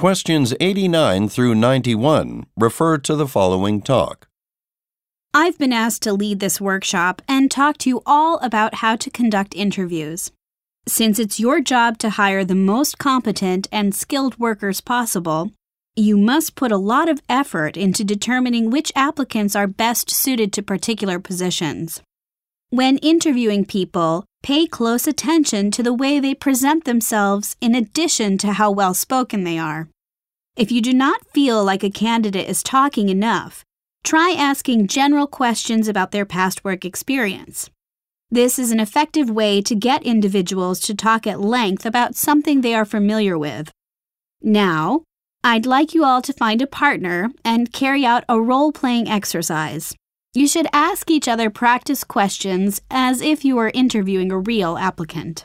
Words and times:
Questions 0.00 0.54
89 0.60 1.28
through 1.28 1.54
91 1.56 2.46
refer 2.56 2.96
to 2.96 3.14
the 3.14 3.28
following 3.28 3.82
talk. 3.82 4.28
I've 5.34 5.58
been 5.58 5.74
asked 5.74 6.00
to 6.04 6.14
lead 6.14 6.40
this 6.40 6.58
workshop 6.58 7.20
and 7.28 7.50
talk 7.50 7.76
to 7.80 7.90
you 7.90 8.00
all 8.06 8.38
about 8.38 8.76
how 8.76 8.96
to 8.96 9.10
conduct 9.10 9.54
interviews. 9.54 10.30
Since 10.88 11.18
it's 11.18 11.38
your 11.38 11.60
job 11.60 11.98
to 11.98 12.08
hire 12.08 12.46
the 12.46 12.54
most 12.54 12.96
competent 12.96 13.68
and 13.70 13.94
skilled 13.94 14.38
workers 14.38 14.80
possible, 14.80 15.50
you 15.94 16.16
must 16.16 16.54
put 16.54 16.72
a 16.72 16.78
lot 16.78 17.10
of 17.10 17.20
effort 17.28 17.76
into 17.76 18.02
determining 18.02 18.70
which 18.70 18.92
applicants 18.96 19.54
are 19.54 19.66
best 19.66 20.08
suited 20.08 20.50
to 20.54 20.62
particular 20.62 21.20
positions. 21.20 22.00
When 22.72 22.98
interviewing 22.98 23.64
people, 23.64 24.26
pay 24.44 24.64
close 24.64 25.08
attention 25.08 25.72
to 25.72 25.82
the 25.82 25.92
way 25.92 26.20
they 26.20 26.36
present 26.36 26.84
themselves 26.84 27.56
in 27.60 27.74
addition 27.74 28.38
to 28.38 28.52
how 28.52 28.70
well 28.70 28.94
spoken 28.94 29.42
they 29.42 29.58
are. 29.58 29.88
If 30.56 30.70
you 30.70 30.80
do 30.80 30.94
not 30.94 31.26
feel 31.34 31.64
like 31.64 31.82
a 31.82 31.90
candidate 31.90 32.48
is 32.48 32.62
talking 32.62 33.08
enough, 33.08 33.64
try 34.04 34.36
asking 34.38 34.86
general 34.86 35.26
questions 35.26 35.88
about 35.88 36.12
their 36.12 36.24
past 36.24 36.62
work 36.62 36.84
experience. 36.84 37.70
This 38.30 38.56
is 38.56 38.70
an 38.70 38.78
effective 38.78 39.28
way 39.28 39.60
to 39.62 39.74
get 39.74 40.04
individuals 40.04 40.78
to 40.82 40.94
talk 40.94 41.26
at 41.26 41.40
length 41.40 41.84
about 41.84 42.14
something 42.14 42.60
they 42.60 42.74
are 42.74 42.84
familiar 42.84 43.36
with. 43.36 43.72
Now, 44.42 45.02
I'd 45.42 45.66
like 45.66 45.92
you 45.92 46.04
all 46.04 46.22
to 46.22 46.32
find 46.32 46.62
a 46.62 46.68
partner 46.68 47.30
and 47.44 47.72
carry 47.72 48.06
out 48.06 48.22
a 48.28 48.40
role 48.40 48.70
playing 48.70 49.08
exercise. 49.08 49.96
You 50.32 50.46
should 50.46 50.68
ask 50.72 51.10
each 51.10 51.26
other 51.26 51.50
practice 51.50 52.04
questions 52.04 52.80
as 52.88 53.20
if 53.20 53.44
you 53.44 53.56
were 53.56 53.72
interviewing 53.74 54.30
a 54.30 54.38
real 54.38 54.78
applicant. 54.78 55.44